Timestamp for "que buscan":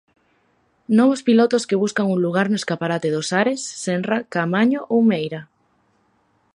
1.67-2.07